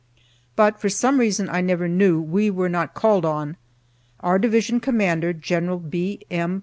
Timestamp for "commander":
4.79-5.31